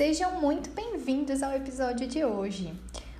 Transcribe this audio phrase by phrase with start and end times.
[0.00, 2.72] Sejam muito bem-vindos ao episódio de hoje.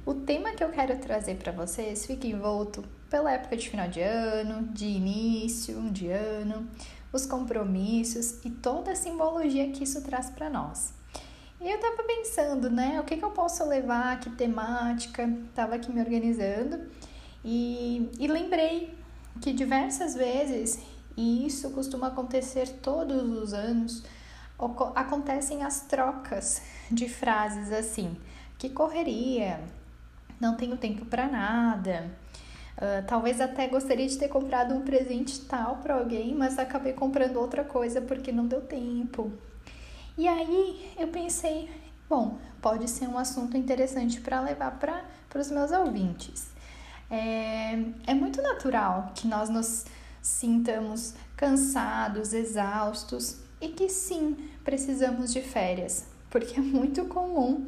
[0.06, 4.01] O tema que eu quero trazer para vocês fica envolto pela época de final de
[4.01, 6.66] ano, de início de ano,
[7.12, 10.95] os compromissos e toda a simbologia que isso traz para nós.
[11.61, 15.92] E eu tava pensando, né, o que, que eu posso levar, que temática, tava aqui
[15.92, 16.80] me organizando
[17.44, 18.94] e, e lembrei
[19.42, 20.78] que diversas vezes,
[21.14, 24.02] e isso costuma acontecer todos os anos,
[24.95, 28.16] acontecem as trocas de frases assim:
[28.59, 29.60] que correria,
[30.41, 32.10] não tenho tempo para nada.
[32.77, 37.36] Uh, talvez até gostaria de ter comprado um presente tal para alguém, mas acabei comprando
[37.36, 39.30] outra coisa porque não deu tempo.
[40.16, 41.69] E aí eu pensei,
[42.08, 45.05] bom, pode ser um assunto interessante para levar para
[45.38, 46.48] os meus ouvintes.
[47.11, 47.72] É,
[48.06, 49.84] é muito natural que nós nos
[50.22, 57.66] sintamos cansados, exaustos e que sim, precisamos de férias, porque é muito comum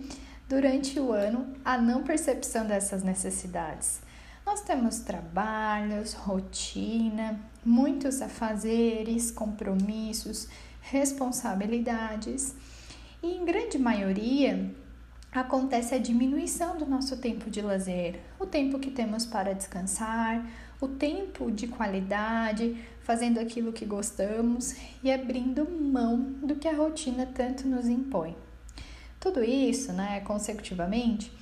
[0.48, 4.00] durante o ano a não percepção dessas necessidades.
[4.44, 10.48] Nós temos trabalhos, rotina, muitos afazeres, compromissos,
[10.80, 12.54] responsabilidades,
[13.22, 14.74] e em grande maioria
[15.30, 20.44] acontece a diminuição do nosso tempo de lazer, o tempo que temos para descansar,
[20.80, 27.26] o tempo de qualidade, fazendo aquilo que gostamos e abrindo mão do que a rotina
[27.26, 28.36] tanto nos impõe.
[29.18, 31.32] Tudo isso, né, consecutivamente,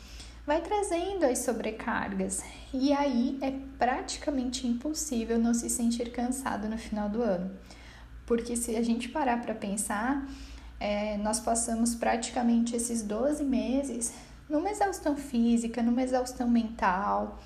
[0.47, 7.09] vai trazendo as sobrecargas e aí é praticamente impossível não se sentir cansado no final
[7.09, 7.51] do ano.
[8.27, 10.29] Porque se a gente parar para pensar,
[10.79, 14.13] é, nós passamos praticamente esses 12 meses
[14.49, 17.39] numa exaustão física, numa exaustão mental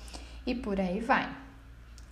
[0.45, 1.29] e por aí vai.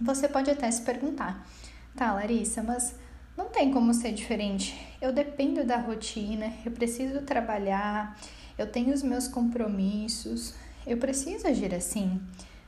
[0.02, 1.48] Você pode até se perguntar,
[1.96, 2.96] Tá, Larissa, mas
[3.38, 4.76] não tem como ser diferente.
[5.00, 8.20] Eu dependo da rotina, eu preciso trabalhar,
[8.58, 10.56] eu tenho os meus compromissos,
[10.88, 12.20] eu preciso agir assim.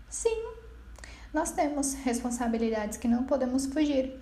[0.08, 0.44] Sim,
[1.34, 4.13] nós temos responsabilidades que não podemos fugir,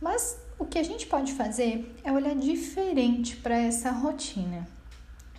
[0.00, 4.68] mas o que a gente pode fazer é olhar diferente para essa rotina,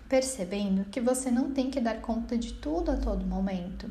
[0.09, 3.89] percebendo que você não tem que dar conta de tudo a todo momento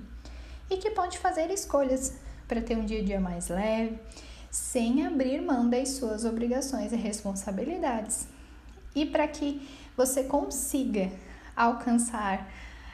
[0.71, 3.99] e que pode fazer escolhas para ter um dia a dia mais leve
[4.51, 8.27] sem abrir mão das suas obrigações e responsabilidades.
[8.95, 11.11] E para que você consiga
[11.55, 12.51] alcançar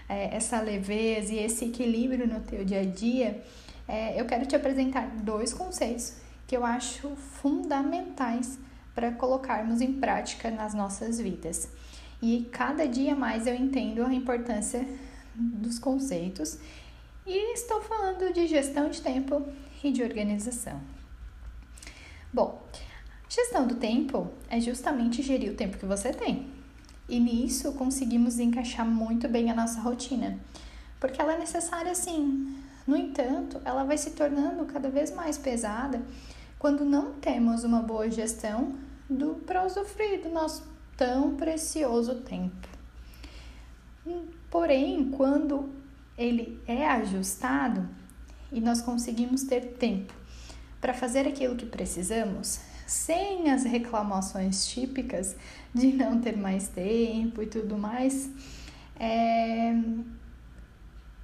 [0.09, 3.43] é, essa leveza e esse equilíbrio no teu dia a dia,
[3.87, 6.15] é, eu quero te apresentar dois conceitos
[6.47, 7.11] que eu acho
[7.41, 8.59] fundamentais
[8.95, 11.69] para colocarmos em prática nas nossas vidas.
[12.23, 14.87] E cada dia mais eu entendo a importância
[15.35, 16.59] dos conceitos
[17.27, 19.47] e estou falando de gestão de tempo
[19.83, 20.94] e de organização.
[22.35, 22.61] Bom,
[23.29, 26.49] gestão do tempo é justamente gerir o tempo que você tem.
[27.09, 30.37] E nisso conseguimos encaixar muito bem a nossa rotina,
[30.99, 32.59] porque ela é necessária sim.
[32.89, 36.03] No entanto, ela vai se tornando cada vez mais pesada
[36.59, 38.75] quando não temos uma boa gestão
[39.09, 40.67] do para usufruir do nosso
[40.97, 42.69] tão precioso tempo.
[44.51, 45.71] Porém, quando
[46.19, 47.89] ele é ajustado
[48.51, 50.24] e nós conseguimos ter tempo
[50.85, 55.35] para fazer aquilo que precisamos, sem as reclamações típicas
[55.73, 58.29] de não ter mais tempo e tudo mais,
[59.01, 59.73] é...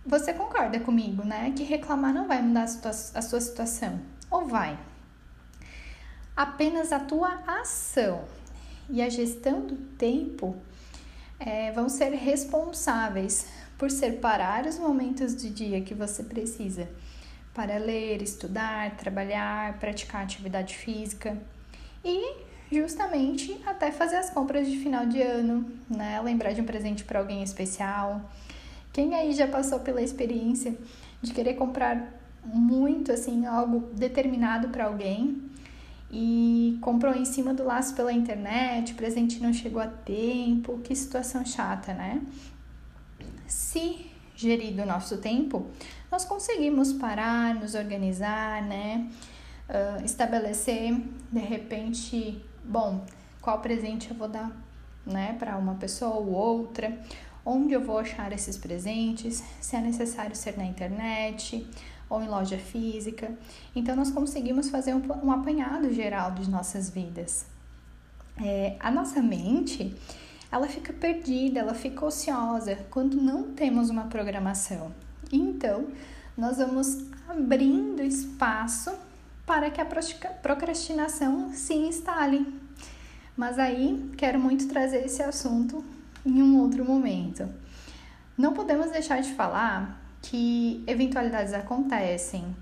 [0.06, 1.52] você concorda comigo, né?
[1.54, 4.00] Que reclamar não vai mudar a sua, a sua situação,
[4.30, 4.78] ou vai?
[6.34, 8.24] Apenas a tua ação
[8.88, 10.56] e a gestão do tempo
[11.38, 13.46] é, vão ser responsáveis
[13.76, 16.88] por separar os momentos do dia que você precisa
[17.54, 21.36] para ler, estudar, trabalhar, praticar atividade física
[22.04, 22.36] e
[22.70, 26.20] justamente até fazer as compras de final de ano, né?
[26.20, 28.20] Lembrar de um presente para alguém especial.
[28.92, 30.76] Quem aí já passou pela experiência
[31.20, 35.42] de querer comprar muito assim algo determinado para alguém
[36.10, 40.94] e comprou em cima do laço pela internet, o presente não chegou a tempo, que
[40.94, 42.20] situação chata, né?
[43.46, 44.09] Se
[44.40, 45.66] gerido o nosso tempo,
[46.10, 49.08] nós conseguimos parar, nos organizar, né?
[49.68, 51.00] Uh, estabelecer
[51.30, 53.04] de repente, bom,
[53.40, 54.50] qual presente eu vou dar,
[55.06, 56.98] né, para uma pessoa ou outra,
[57.44, 61.66] onde eu vou achar esses presentes, se é necessário ser na internet
[62.08, 63.32] ou em loja física.
[63.74, 67.46] Então, nós conseguimos fazer um, um apanhado geral de nossas vidas.
[68.42, 69.94] É, a nossa mente,
[70.50, 74.92] ela fica perdida, ela fica ociosa quando não temos uma programação.
[75.32, 75.88] Então,
[76.36, 78.92] nós vamos abrindo espaço
[79.46, 82.46] para que a procrastinação se instale.
[83.36, 85.84] Mas aí quero muito trazer esse assunto
[86.24, 87.48] em um outro momento.
[88.36, 92.54] Não podemos deixar de falar que eventualidades acontecem,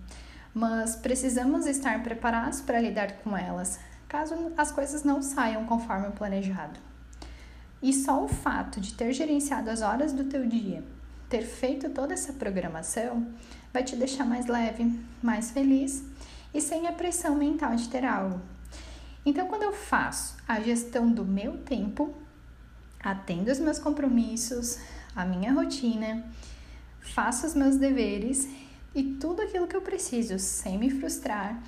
[0.55, 6.13] mas precisamos estar preparados para lidar com elas, caso as coisas não saiam conforme o
[6.13, 6.88] planejado.
[7.83, 10.83] E só o fato de ter gerenciado as horas do teu dia,
[11.29, 13.27] ter feito toda essa programação,
[13.73, 16.03] vai te deixar mais leve, mais feliz
[16.53, 18.41] e sem a pressão mental de ter algo.
[19.25, 22.15] Então, quando eu faço a gestão do meu tempo,
[22.99, 24.79] atendo os meus compromissos,
[25.15, 26.25] a minha rotina,
[27.01, 28.49] faço os meus deveres
[28.95, 31.63] e tudo aquilo que eu preciso sem me frustrar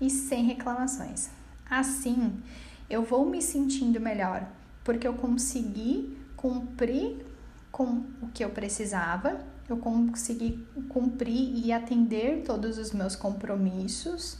[0.00, 1.30] e sem reclamações.
[1.68, 2.40] Assim,
[2.88, 4.46] eu vou me sentindo melhor,
[4.84, 7.24] porque eu consegui cumprir
[7.70, 14.38] com o que eu precisava, eu consegui cumprir e atender todos os meus compromissos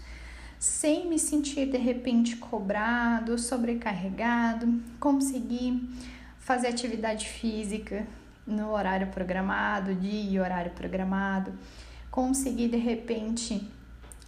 [0.58, 5.88] sem me sentir de repente cobrado, sobrecarregado, consegui
[6.38, 8.06] fazer atividade física
[8.46, 11.52] no horário programado, dia e horário programado,
[12.10, 13.66] consegui de repente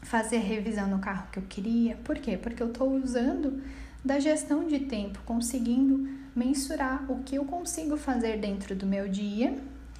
[0.02, 1.96] fazer revisão no carro que eu queria.
[1.96, 2.36] Por quê?
[2.36, 3.62] Porque eu estou usando
[4.04, 9.56] da gestão de tempo, conseguindo mensurar o que eu consigo fazer dentro do meu dia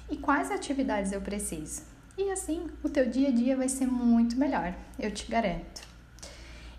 [0.09, 1.83] e quais atividades eu preciso.
[2.17, 5.81] E assim, o teu dia a dia vai ser muito melhor, eu te garanto.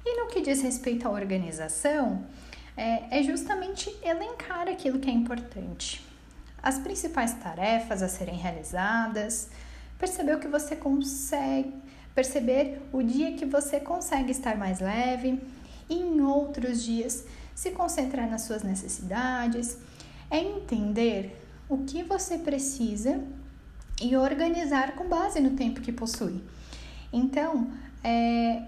[0.05, 2.25] E no que diz respeito à organização,
[2.77, 6.05] é, é justamente elencar aquilo que é importante.
[6.63, 9.49] As principais tarefas a serem realizadas,
[9.99, 11.73] perceber o que você consegue,
[12.15, 15.41] perceber o dia que você consegue estar mais leve
[15.89, 19.79] em outros dias se concentrar nas suas necessidades,
[20.31, 23.23] é entender o que você precisa
[24.03, 26.43] e organizar com base no tempo que possui.
[27.13, 27.71] Então,
[28.03, 28.65] é,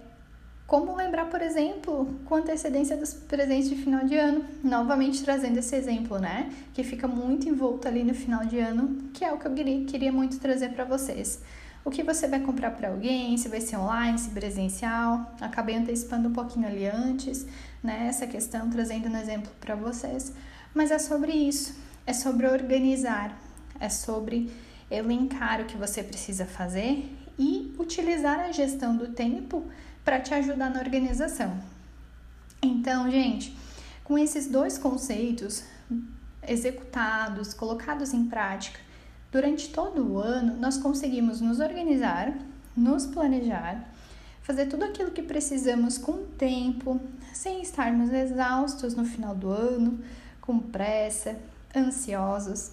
[0.67, 5.77] como lembrar, por exemplo, com antecedência dos presentes de final de ano, novamente trazendo esse
[5.77, 6.53] exemplo, né?
[6.75, 10.13] Que fica muito envolto ali no final de ano, que é o que eu queria
[10.13, 11.41] muito trazer para vocês.
[11.87, 15.33] O que você vai comprar para alguém, se vai ser online, se presencial.
[15.41, 17.47] Acabei antecipando um pouquinho ali antes,
[17.81, 18.09] né?
[18.09, 20.33] Essa questão, trazendo um exemplo para vocês.
[20.75, 23.41] Mas é sobre isso, é sobre organizar,
[23.79, 24.51] é sobre
[24.91, 29.65] elencar o que você precisa fazer e utilizar a gestão do tempo
[30.05, 31.57] para te ajudar na organização.
[32.61, 33.57] Então, gente,
[34.03, 35.63] com esses dois conceitos
[36.43, 38.86] executados, colocados em prática
[39.31, 42.33] durante todo o ano, nós conseguimos nos organizar,
[42.77, 43.89] nos planejar,
[44.43, 47.01] fazer tudo aquilo que precisamos com tempo,
[47.33, 49.99] sem estarmos exaustos no final do ano,
[50.41, 51.37] com pressa,
[51.75, 52.73] ansiosos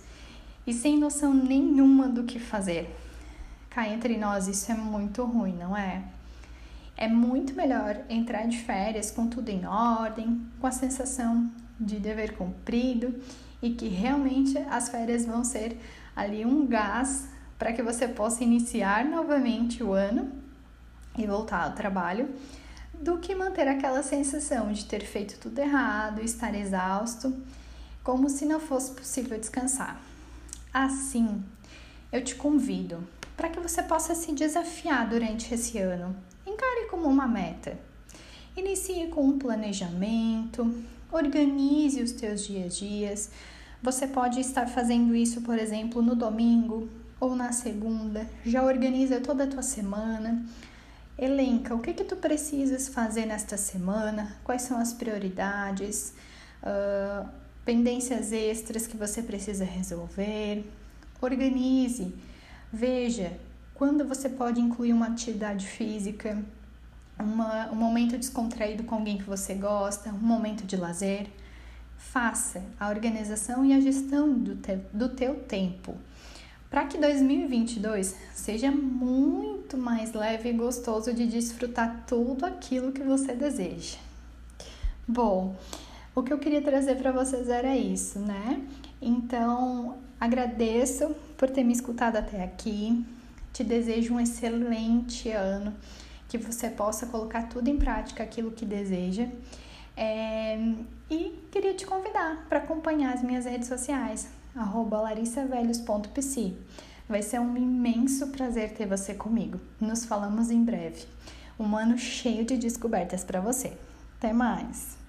[0.66, 2.96] e sem noção nenhuma do que fazer.
[3.70, 6.04] Cá entre nós, isso é muito ruim, não é?
[6.96, 11.50] É muito melhor entrar de férias com tudo em ordem, com a sensação
[11.80, 13.16] de dever cumprido
[13.62, 15.78] e que realmente as férias vão ser
[16.16, 17.28] ali um gás
[17.58, 20.32] para que você possa iniciar novamente o ano
[21.18, 22.34] e voltar ao trabalho,
[22.94, 27.34] do que manter aquela sensação de ter feito tudo errado, estar exausto,
[28.04, 30.02] como se não fosse possível descansar.
[30.74, 31.44] Assim,
[32.12, 33.04] eu te convido
[33.36, 36.16] para que você possa se desafiar durante esse ano
[36.46, 37.80] Encare como uma meta.
[38.56, 40.76] Inicie com um planejamento,
[41.10, 43.32] organize os teus dias a dias.
[43.84, 48.26] Você pode estar fazendo isso, por exemplo, no domingo ou na segunda.
[48.46, 50.46] Já organiza toda a tua semana.
[51.18, 56.14] Elenca o que que tu precisas fazer nesta semana, quais são as prioridades,
[56.64, 57.28] uh,
[57.66, 60.66] pendências extras que você precisa resolver.
[61.22, 62.16] Organize,
[62.72, 63.38] veja
[63.74, 66.42] quando você pode incluir uma atividade física,
[67.20, 71.28] uma, um momento descontraído com alguém que você gosta, um momento de lazer.
[71.98, 75.96] Faça a organização e a gestão do, te, do teu tempo
[76.74, 83.36] para que 2022 seja muito mais leve e gostoso de desfrutar tudo aquilo que você
[83.36, 84.00] deseja.
[85.08, 85.56] Bom,
[86.16, 88.60] o que eu queria trazer para vocês era isso, né?
[89.00, 93.06] Então, agradeço por ter me escutado até aqui.
[93.54, 95.76] Te desejo um excelente ano,
[96.28, 99.28] que você possa colocar tudo em prática aquilo que deseja.
[99.96, 100.58] É,
[101.10, 106.54] e queria te convidar para acompanhar as minhas redes sociais, larissavelhos.pc.
[107.08, 109.60] Vai ser um imenso prazer ter você comigo.
[109.80, 111.06] Nos falamos em breve.
[111.60, 113.78] Um ano cheio de descobertas para você.
[114.18, 115.03] Até mais!